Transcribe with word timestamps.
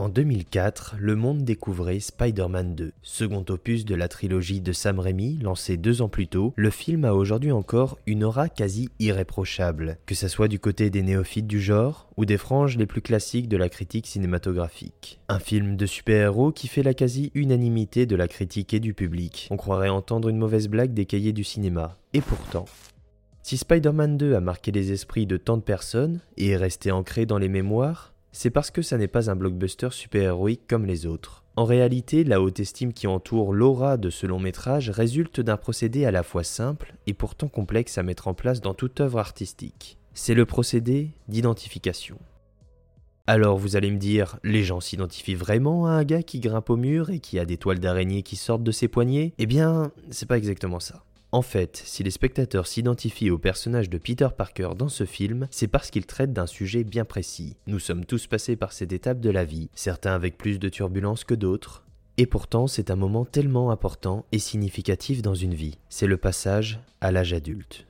En 0.00 0.08
2004, 0.08 0.96
le 0.98 1.14
monde 1.14 1.44
découvrait 1.44 2.00
Spider-Man 2.00 2.74
2, 2.74 2.92
second 3.02 3.44
opus 3.50 3.84
de 3.84 3.94
la 3.94 4.08
trilogie 4.08 4.62
de 4.62 4.72
Sam 4.72 4.98
Raimi, 4.98 5.38
lancé 5.42 5.76
deux 5.76 6.00
ans 6.00 6.08
plus 6.08 6.26
tôt. 6.26 6.54
Le 6.56 6.70
film 6.70 7.04
a 7.04 7.12
aujourd'hui 7.12 7.52
encore 7.52 7.98
une 8.06 8.24
aura 8.24 8.48
quasi 8.48 8.88
irréprochable, 8.98 9.98
que 10.06 10.14
ce 10.14 10.26
soit 10.26 10.48
du 10.48 10.58
côté 10.58 10.88
des 10.88 11.02
néophytes 11.02 11.46
du 11.46 11.60
genre 11.60 12.08
ou 12.16 12.24
des 12.24 12.38
franges 12.38 12.78
les 12.78 12.86
plus 12.86 13.02
classiques 13.02 13.46
de 13.46 13.58
la 13.58 13.68
critique 13.68 14.06
cinématographique. 14.06 15.20
Un 15.28 15.38
film 15.38 15.76
de 15.76 15.84
super-héros 15.84 16.50
qui 16.50 16.66
fait 16.66 16.82
la 16.82 16.94
quasi-unanimité 16.94 18.06
de 18.06 18.16
la 18.16 18.26
critique 18.26 18.72
et 18.72 18.80
du 18.80 18.94
public. 18.94 19.48
On 19.50 19.58
croirait 19.58 19.90
entendre 19.90 20.30
une 20.30 20.38
mauvaise 20.38 20.68
blague 20.68 20.94
des 20.94 21.04
cahiers 21.04 21.34
du 21.34 21.44
cinéma. 21.44 21.98
Et 22.14 22.22
pourtant, 22.22 22.64
si 23.42 23.58
Spider-Man 23.58 24.16
2 24.16 24.34
a 24.34 24.40
marqué 24.40 24.72
les 24.72 24.92
esprits 24.92 25.26
de 25.26 25.36
tant 25.36 25.58
de 25.58 25.62
personnes 25.62 26.20
et 26.38 26.52
est 26.52 26.56
resté 26.56 26.90
ancré 26.90 27.26
dans 27.26 27.36
les 27.36 27.50
mémoires, 27.50 28.14
c'est 28.32 28.50
parce 28.50 28.70
que 28.70 28.82
ça 28.82 28.98
n'est 28.98 29.08
pas 29.08 29.30
un 29.30 29.36
blockbuster 29.36 29.88
super-héroïque 29.90 30.66
comme 30.68 30.86
les 30.86 31.06
autres. 31.06 31.44
En 31.56 31.64
réalité, 31.64 32.24
la 32.24 32.40
haute 32.40 32.60
estime 32.60 32.92
qui 32.92 33.06
entoure 33.06 33.52
l'aura 33.52 33.96
de 33.96 34.08
ce 34.08 34.26
long 34.26 34.38
métrage 34.38 34.88
résulte 34.88 35.40
d'un 35.40 35.56
procédé 35.56 36.04
à 36.04 36.10
la 36.10 36.22
fois 36.22 36.44
simple 36.44 36.94
et 37.06 37.14
pourtant 37.14 37.48
complexe 37.48 37.98
à 37.98 38.02
mettre 38.02 38.28
en 38.28 38.34
place 38.34 38.60
dans 38.60 38.74
toute 38.74 39.00
œuvre 39.00 39.18
artistique. 39.18 39.98
C'est 40.14 40.34
le 40.34 40.46
procédé 40.46 41.10
d'identification. 41.28 42.18
Alors 43.26 43.58
vous 43.58 43.76
allez 43.76 43.90
me 43.90 43.98
dire, 43.98 44.38
les 44.42 44.64
gens 44.64 44.80
s'identifient 44.80 45.34
vraiment 45.34 45.86
à 45.86 45.90
un 45.90 46.04
gars 46.04 46.22
qui 46.22 46.40
grimpe 46.40 46.70
au 46.70 46.76
mur 46.76 47.10
et 47.10 47.20
qui 47.20 47.38
a 47.38 47.44
des 47.44 47.58
toiles 47.58 47.78
d'araignée 47.78 48.22
qui 48.22 48.36
sortent 48.36 48.64
de 48.64 48.72
ses 48.72 48.88
poignets? 48.88 49.34
Eh 49.38 49.46
bien, 49.46 49.92
c'est 50.10 50.26
pas 50.26 50.38
exactement 50.38 50.80
ça. 50.80 51.04
En 51.32 51.42
fait, 51.42 51.80
si 51.84 52.02
les 52.02 52.10
spectateurs 52.10 52.66
s'identifient 52.66 53.30
au 53.30 53.38
personnage 53.38 53.88
de 53.88 53.98
Peter 53.98 54.28
Parker 54.36 54.70
dans 54.76 54.88
ce 54.88 55.04
film, 55.04 55.46
c'est 55.52 55.68
parce 55.68 55.90
qu'il 55.90 56.04
traite 56.04 56.32
d'un 56.32 56.46
sujet 56.46 56.82
bien 56.82 57.04
précis. 57.04 57.56
Nous 57.68 57.78
sommes 57.78 58.04
tous 58.04 58.26
passés 58.26 58.56
par 58.56 58.72
cette 58.72 58.92
étape 58.92 59.20
de 59.20 59.30
la 59.30 59.44
vie, 59.44 59.70
certains 59.74 60.14
avec 60.14 60.36
plus 60.36 60.58
de 60.58 60.68
turbulences 60.68 61.22
que 61.22 61.34
d'autres, 61.34 61.84
et 62.16 62.26
pourtant 62.26 62.66
c'est 62.66 62.90
un 62.90 62.96
moment 62.96 63.24
tellement 63.24 63.70
important 63.70 64.26
et 64.32 64.40
significatif 64.40 65.22
dans 65.22 65.36
une 65.36 65.54
vie. 65.54 65.78
C'est 65.88 66.08
le 66.08 66.16
passage 66.16 66.80
à 67.00 67.12
l'âge 67.12 67.32
adulte. 67.32 67.86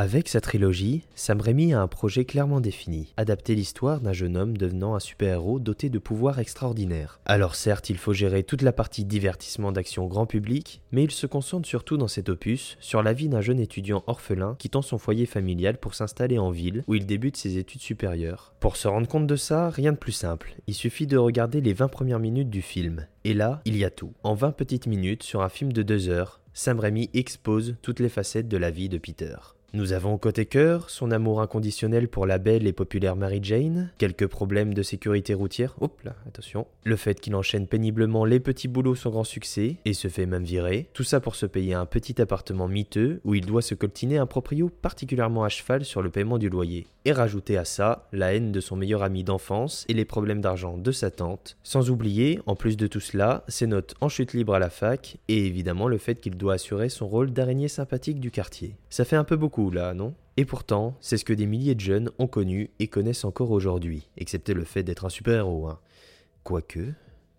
Avec 0.00 0.28
sa 0.28 0.40
trilogie, 0.40 1.02
Sam 1.16 1.40
Raimi 1.40 1.74
a 1.74 1.82
un 1.82 1.88
projet 1.88 2.24
clairement 2.24 2.60
défini, 2.60 3.12
adapter 3.16 3.56
l'histoire 3.56 4.00
d'un 4.00 4.12
jeune 4.12 4.36
homme 4.36 4.56
devenant 4.56 4.94
un 4.94 5.00
super-héros 5.00 5.58
doté 5.58 5.90
de 5.90 5.98
pouvoirs 5.98 6.38
extraordinaires. 6.38 7.18
Alors 7.24 7.56
certes, 7.56 7.90
il 7.90 7.96
faut 7.96 8.12
gérer 8.12 8.44
toute 8.44 8.62
la 8.62 8.72
partie 8.72 9.04
divertissement 9.04 9.72
d'action 9.72 10.06
grand 10.06 10.26
public, 10.26 10.82
mais 10.92 11.02
il 11.02 11.10
se 11.10 11.26
concentre 11.26 11.66
surtout 11.66 11.96
dans 11.96 12.06
cet 12.06 12.28
opus 12.28 12.76
sur 12.78 13.02
la 13.02 13.12
vie 13.12 13.28
d'un 13.28 13.40
jeune 13.40 13.58
étudiant 13.58 14.04
orphelin 14.06 14.54
quittant 14.60 14.82
son 14.82 14.98
foyer 14.98 15.26
familial 15.26 15.78
pour 15.78 15.96
s'installer 15.96 16.38
en 16.38 16.52
ville 16.52 16.84
où 16.86 16.94
il 16.94 17.04
débute 17.04 17.36
ses 17.36 17.58
études 17.58 17.82
supérieures. 17.82 18.54
Pour 18.60 18.76
se 18.76 18.86
rendre 18.86 19.08
compte 19.08 19.26
de 19.26 19.34
ça, 19.34 19.68
rien 19.68 19.90
de 19.90 19.98
plus 19.98 20.12
simple, 20.12 20.54
il 20.68 20.74
suffit 20.74 21.08
de 21.08 21.16
regarder 21.16 21.60
les 21.60 21.72
20 21.72 21.88
premières 21.88 22.20
minutes 22.20 22.50
du 22.50 22.62
film. 22.62 23.08
Et 23.24 23.34
là, 23.34 23.62
il 23.64 23.76
y 23.76 23.84
a 23.84 23.90
tout. 23.90 24.12
En 24.22 24.34
20 24.34 24.52
petites 24.52 24.86
minutes, 24.86 25.24
sur 25.24 25.42
un 25.42 25.48
film 25.48 25.72
de 25.72 25.82
2 25.82 26.08
heures, 26.08 26.40
Sam 26.52 26.78
Raimi 26.78 27.10
expose 27.14 27.74
toutes 27.82 27.98
les 27.98 28.08
facettes 28.08 28.46
de 28.46 28.56
la 28.56 28.70
vie 28.70 28.88
de 28.88 28.98
Peter. 28.98 29.34
Nous 29.74 29.92
avons 29.92 30.16
côté 30.16 30.46
cœur 30.46 30.88
son 30.88 31.10
amour 31.10 31.42
inconditionnel 31.42 32.08
pour 32.08 32.24
la 32.24 32.38
belle 32.38 32.66
et 32.66 32.72
populaire 32.72 33.16
Mary 33.16 33.40
Jane, 33.42 33.90
quelques 33.98 34.26
problèmes 34.26 34.72
de 34.72 34.82
sécurité 34.82 35.34
routière, 35.34 35.76
attention, 36.26 36.66
le 36.84 36.96
fait 36.96 37.20
qu'il 37.20 37.34
enchaîne 37.34 37.66
péniblement 37.66 38.24
les 38.24 38.40
petits 38.40 38.66
boulots 38.66 38.94
sans 38.94 39.10
grand 39.10 39.24
succès 39.24 39.76
et 39.84 39.92
se 39.92 40.08
fait 40.08 40.24
même 40.24 40.44
virer, 40.44 40.88
tout 40.94 41.04
ça 41.04 41.20
pour 41.20 41.34
se 41.34 41.44
payer 41.44 41.74
un 41.74 41.84
petit 41.84 42.18
appartement 42.22 42.66
miteux 42.66 43.20
où 43.24 43.34
il 43.34 43.44
doit 43.44 43.60
se 43.60 43.74
coltiner 43.74 44.16
un 44.16 44.24
proprio 44.24 44.70
particulièrement 44.70 45.44
à 45.44 45.50
cheval 45.50 45.84
sur 45.84 46.00
le 46.00 46.08
paiement 46.08 46.38
du 46.38 46.48
loyer. 46.48 46.86
Et 47.04 47.12
rajouter 47.12 47.56
à 47.58 47.64
ça 47.64 48.08
la 48.12 48.34
haine 48.34 48.52
de 48.52 48.60
son 48.60 48.76
meilleur 48.76 49.02
ami 49.02 49.22
d'enfance 49.22 49.84
et 49.88 49.94
les 49.94 50.04
problèmes 50.04 50.40
d'argent 50.40 50.78
de 50.78 50.92
sa 50.92 51.10
tante, 51.10 51.56
sans 51.62 51.90
oublier, 51.90 52.40
en 52.46 52.56
plus 52.56 52.76
de 52.76 52.86
tout 52.86 53.00
cela, 53.00 53.44
ses 53.48 53.66
notes 53.66 53.94
en 54.00 54.08
chute 54.08 54.32
libre 54.32 54.54
à 54.54 54.58
la 54.58 54.70
fac 54.70 55.18
et 55.28 55.46
évidemment 55.46 55.88
le 55.88 55.98
fait 55.98 56.20
qu'il 56.20 56.36
doit 56.36 56.54
assurer 56.54 56.88
son 56.88 57.06
rôle 57.06 57.32
d'araignée 57.32 57.68
sympathique 57.68 58.20
du 58.20 58.30
quartier. 58.30 58.76
Ça 58.90 59.04
fait 59.04 59.16
un 59.16 59.24
peu 59.24 59.36
là, 59.70 59.94
non? 59.94 60.14
Et 60.36 60.44
pourtant, 60.44 60.96
c'est 61.00 61.16
ce 61.16 61.24
que 61.24 61.32
des 61.32 61.46
milliers 61.46 61.74
de 61.74 61.80
jeunes 61.80 62.10
ont 62.18 62.28
connu 62.28 62.70
et 62.78 62.86
connaissent 62.86 63.24
encore 63.24 63.50
aujourd'hui, 63.50 64.08
excepté 64.16 64.54
le 64.54 64.64
fait 64.64 64.84
d'être 64.84 65.04
un 65.04 65.10
super-héros. 65.10 65.68
Hein. 65.68 65.80
Quoique. 66.44 66.92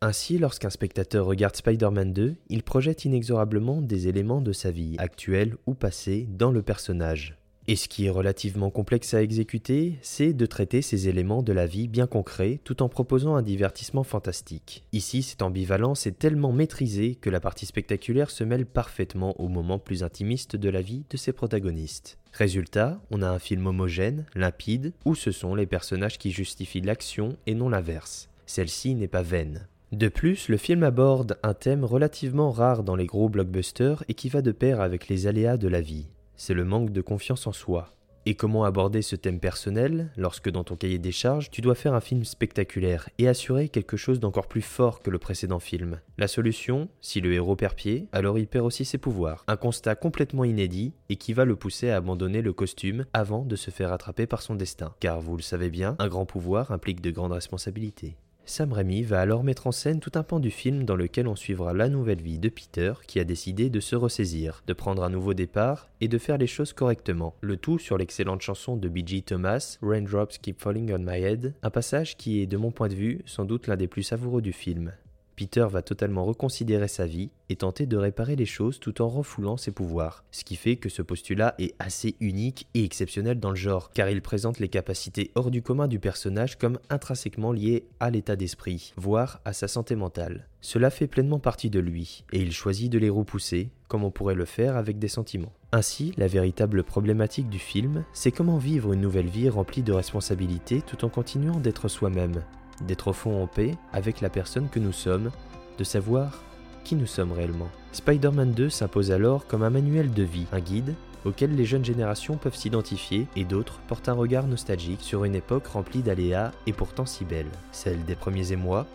Ainsi, 0.00 0.38
lorsqu'un 0.38 0.70
spectateur 0.70 1.26
regarde 1.26 1.56
Spider-Man 1.56 2.12
2, 2.12 2.36
il 2.48 2.62
projette 2.62 3.04
inexorablement 3.04 3.82
des 3.82 4.06
éléments 4.06 4.40
de 4.40 4.52
sa 4.52 4.70
vie, 4.70 4.96
actuelle 4.98 5.56
ou 5.66 5.74
passée, 5.74 6.28
dans 6.30 6.52
le 6.52 6.62
personnage. 6.62 7.36
Et 7.66 7.76
ce 7.76 7.88
qui 7.88 8.04
est 8.04 8.10
relativement 8.10 8.68
complexe 8.68 9.14
à 9.14 9.22
exécuter, 9.22 9.98
c'est 10.02 10.34
de 10.34 10.44
traiter 10.44 10.82
ces 10.82 11.08
éléments 11.08 11.42
de 11.42 11.52
la 11.54 11.64
vie 11.64 11.88
bien 11.88 12.06
concrets 12.06 12.60
tout 12.62 12.82
en 12.82 12.90
proposant 12.90 13.36
un 13.36 13.42
divertissement 13.42 14.04
fantastique. 14.04 14.84
Ici, 14.92 15.22
cette 15.22 15.40
ambivalence 15.40 16.06
est 16.06 16.18
tellement 16.18 16.52
maîtrisée 16.52 17.14
que 17.14 17.30
la 17.30 17.40
partie 17.40 17.64
spectaculaire 17.64 18.30
se 18.30 18.44
mêle 18.44 18.66
parfaitement 18.66 19.40
au 19.40 19.48
moment 19.48 19.78
plus 19.78 20.02
intimiste 20.02 20.56
de 20.56 20.68
la 20.68 20.82
vie 20.82 21.04
de 21.08 21.16
ses 21.16 21.32
protagonistes. 21.32 22.18
Résultat, 22.32 23.00
on 23.10 23.22
a 23.22 23.30
un 23.30 23.38
film 23.38 23.66
homogène, 23.66 24.26
limpide, 24.34 24.92
où 25.06 25.14
ce 25.14 25.30
sont 25.30 25.54
les 25.54 25.66
personnages 25.66 26.18
qui 26.18 26.32
justifient 26.32 26.82
l'action 26.82 27.36
et 27.46 27.54
non 27.54 27.70
l'inverse. 27.70 28.28
Celle-ci 28.44 28.94
n'est 28.94 29.08
pas 29.08 29.22
vaine. 29.22 29.66
De 29.92 30.08
plus, 30.08 30.48
le 30.48 30.58
film 30.58 30.82
aborde 30.82 31.38
un 31.42 31.54
thème 31.54 31.84
relativement 31.84 32.50
rare 32.50 32.82
dans 32.82 32.96
les 32.96 33.06
gros 33.06 33.30
blockbusters 33.30 34.04
et 34.08 34.14
qui 34.14 34.28
va 34.28 34.42
de 34.42 34.52
pair 34.52 34.80
avec 34.80 35.08
les 35.08 35.26
aléas 35.26 35.56
de 35.56 35.68
la 35.68 35.80
vie 35.80 36.08
c'est 36.36 36.54
le 36.54 36.64
manque 36.64 36.90
de 36.90 37.00
confiance 37.00 37.46
en 37.46 37.52
soi. 37.52 37.94
Et 38.26 38.36
comment 38.36 38.64
aborder 38.64 39.02
ce 39.02 39.16
thème 39.16 39.38
personnel 39.38 40.10
lorsque 40.16 40.48
dans 40.48 40.64
ton 40.64 40.76
cahier 40.76 40.98
des 40.98 41.12
charges, 41.12 41.50
tu 41.50 41.60
dois 41.60 41.74
faire 41.74 41.92
un 41.92 42.00
film 42.00 42.24
spectaculaire 42.24 43.10
et 43.18 43.28
assurer 43.28 43.68
quelque 43.68 43.98
chose 43.98 44.18
d'encore 44.18 44.46
plus 44.46 44.62
fort 44.62 45.02
que 45.02 45.10
le 45.10 45.18
précédent 45.18 45.58
film? 45.58 46.00
La 46.16 46.26
solution, 46.26 46.88
si 47.02 47.20
le 47.20 47.34
héros 47.34 47.54
perd 47.54 47.74
pied, 47.74 48.08
alors 48.12 48.38
il 48.38 48.46
perd 48.46 48.64
aussi 48.64 48.86
ses 48.86 48.96
pouvoirs. 48.96 49.44
Un 49.46 49.56
constat 49.56 49.94
complètement 49.94 50.44
inédit 50.44 50.94
et 51.10 51.16
qui 51.16 51.34
va 51.34 51.44
le 51.44 51.56
pousser 51.56 51.90
à 51.90 51.96
abandonner 51.96 52.40
le 52.40 52.54
costume 52.54 53.04
avant 53.12 53.44
de 53.44 53.56
se 53.56 53.70
faire 53.70 53.92
attraper 53.92 54.26
par 54.26 54.40
son 54.40 54.54
destin. 54.54 54.94
Car 55.00 55.20
vous 55.20 55.36
le 55.36 55.42
savez 55.42 55.68
bien, 55.68 55.94
un 55.98 56.08
grand 56.08 56.24
pouvoir 56.24 56.70
implique 56.70 57.02
de 57.02 57.10
grandes 57.10 57.32
responsabilités. 57.32 58.16
Sam 58.46 58.74
Raimi 58.74 59.02
va 59.02 59.20
alors 59.20 59.42
mettre 59.42 59.66
en 59.66 59.72
scène 59.72 60.00
tout 60.00 60.12
un 60.16 60.22
pan 60.22 60.38
du 60.38 60.50
film 60.50 60.84
dans 60.84 60.96
lequel 60.96 61.26
on 61.28 61.34
suivra 61.34 61.72
la 61.72 61.88
nouvelle 61.88 62.20
vie 62.20 62.38
de 62.38 62.50
Peter 62.50 62.92
qui 63.06 63.18
a 63.18 63.24
décidé 63.24 63.70
de 63.70 63.80
se 63.80 63.96
ressaisir, 63.96 64.62
de 64.66 64.74
prendre 64.74 65.02
un 65.02 65.08
nouveau 65.08 65.32
départ 65.32 65.88
et 66.02 66.08
de 66.08 66.18
faire 66.18 66.36
les 66.36 66.46
choses 66.46 66.74
correctement. 66.74 67.34
Le 67.40 67.56
tout 67.56 67.78
sur 67.78 67.96
l'excellente 67.96 68.42
chanson 68.42 68.76
de 68.76 68.88
B.G. 68.88 69.22
Thomas, 69.22 69.78
Raindrops 69.80 70.38
Keep 70.42 70.60
Falling 70.60 70.92
on 70.92 70.98
My 70.98 71.22
Head, 71.22 71.54
un 71.62 71.70
passage 71.70 72.18
qui 72.18 72.40
est 72.40 72.46
de 72.46 72.58
mon 72.58 72.70
point 72.70 72.88
de 72.88 72.94
vue 72.94 73.22
sans 73.24 73.46
doute 73.46 73.66
l'un 73.66 73.76
des 73.76 73.88
plus 73.88 74.02
savoureux 74.02 74.42
du 74.42 74.52
film. 74.52 74.92
Peter 75.36 75.66
va 75.70 75.82
totalement 75.82 76.24
reconsidérer 76.24 76.88
sa 76.88 77.06
vie 77.06 77.30
et 77.48 77.56
tenter 77.56 77.86
de 77.86 77.96
réparer 77.96 78.36
les 78.36 78.46
choses 78.46 78.78
tout 78.78 79.02
en 79.02 79.08
refoulant 79.08 79.56
ses 79.56 79.72
pouvoirs. 79.72 80.24
Ce 80.30 80.44
qui 80.44 80.56
fait 80.56 80.76
que 80.76 80.88
ce 80.88 81.02
postulat 81.02 81.54
est 81.58 81.74
assez 81.78 82.16
unique 82.20 82.66
et 82.74 82.84
exceptionnel 82.84 83.40
dans 83.40 83.50
le 83.50 83.56
genre, 83.56 83.90
car 83.92 84.08
il 84.08 84.22
présente 84.22 84.58
les 84.58 84.68
capacités 84.68 85.30
hors 85.34 85.50
du 85.50 85.62
commun 85.62 85.88
du 85.88 85.98
personnage 85.98 86.56
comme 86.56 86.78
intrinsèquement 86.90 87.52
liées 87.52 87.86
à 88.00 88.10
l'état 88.10 88.36
d'esprit, 88.36 88.92
voire 88.96 89.40
à 89.44 89.52
sa 89.52 89.68
santé 89.68 89.96
mentale. 89.96 90.48
Cela 90.60 90.90
fait 90.90 91.06
pleinement 91.06 91.38
partie 91.38 91.68
de 91.68 91.80
lui, 91.80 92.24
et 92.32 92.40
il 92.40 92.52
choisit 92.52 92.90
de 92.90 92.98
les 92.98 93.10
repousser, 93.10 93.68
comme 93.88 94.04
on 94.04 94.10
pourrait 94.10 94.34
le 94.34 94.46
faire 94.46 94.76
avec 94.76 94.98
des 94.98 95.08
sentiments. 95.08 95.52
Ainsi, 95.72 96.14
la 96.16 96.26
véritable 96.26 96.84
problématique 96.84 97.50
du 97.50 97.58
film, 97.58 98.04
c'est 98.12 98.32
comment 98.32 98.58
vivre 98.58 98.92
une 98.92 99.00
nouvelle 99.00 99.28
vie 99.28 99.48
remplie 99.48 99.82
de 99.82 99.92
responsabilités 99.92 100.80
tout 100.80 101.04
en 101.04 101.08
continuant 101.08 101.60
d'être 101.60 101.88
soi-même, 101.88 102.42
d'être 102.80 103.08
au 103.08 103.12
fond 103.12 103.42
en 103.42 103.46
paix 103.46 103.76
avec 103.92 104.20
la 104.20 104.30
personne 104.30 104.68
que 104.68 104.78
nous 104.78 104.92
sommes, 104.92 105.30
de 105.78 105.84
savoir 105.84 106.42
qui 106.84 106.94
nous 106.94 107.06
sommes 107.06 107.32
réellement. 107.32 107.68
Spider-Man 107.92 108.52
2 108.52 108.68
s'impose 108.68 109.10
alors 109.10 109.46
comme 109.46 109.62
un 109.62 109.70
manuel 109.70 110.12
de 110.12 110.22
vie, 110.22 110.46
un 110.52 110.60
guide 110.60 110.94
auquel 111.24 111.56
les 111.56 111.64
jeunes 111.64 111.84
générations 111.84 112.36
peuvent 112.36 112.56
s'identifier 112.56 113.26
et 113.34 113.44
d'autres 113.44 113.80
portent 113.88 114.08
un 114.08 114.14
regard 114.14 114.46
nostalgique 114.46 115.00
sur 115.00 115.24
une 115.24 115.34
époque 115.34 115.66
remplie 115.66 116.02
d'aléas 116.02 116.52
et 116.66 116.72
pourtant 116.72 117.06
si 117.06 117.24
belle, 117.24 117.50
celle 117.72 118.04
des 118.04 118.14
premiers 118.14 118.52
émois, 118.52 118.86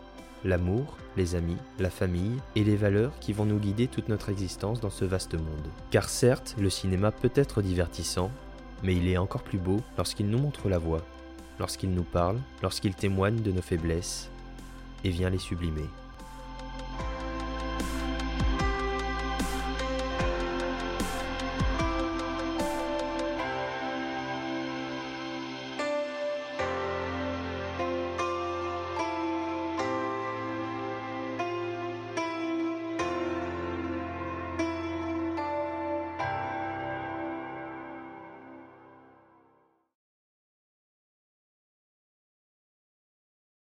l'amour, 0.46 0.98
les 1.18 1.36
amis, 1.36 1.58
la 1.80 1.90
famille 1.90 2.38
et 2.56 2.64
les 2.64 2.76
valeurs 2.76 3.14
qui 3.20 3.34
vont 3.34 3.46
nous 3.46 3.58
guider 3.58 3.88
toute 3.88 4.10
notre 4.10 4.30
existence 4.30 4.80
dans 4.80 4.90
ce 4.90 5.06
vaste 5.06 5.34
monde. 5.34 5.68
Car 5.92 6.08
certes, 6.08 6.56
le 6.60 6.70
cinéma 6.70 7.12
peut 7.12 7.32
être 7.36 7.62
divertissant, 7.62 8.32
mais 8.84 8.96
il 8.96 9.08
est 9.08 9.18
encore 9.18 9.44
plus 9.44 9.58
beau 9.58 9.78
lorsqu'il 9.98 10.30
nous 10.30 10.40
montre 10.40 10.70
la 10.70 10.78
voie, 10.78 11.02
lorsqu'il 11.60 11.92
nous 11.92 12.04
parle, 12.04 12.40
lorsqu'il 12.62 12.96
témoigne 12.96 13.42
de 13.42 13.52
nos 13.52 13.62
faiblesses, 13.62 14.30
et 15.04 15.10
vient 15.10 15.30
les 15.30 15.38
sublimer. 15.38 15.86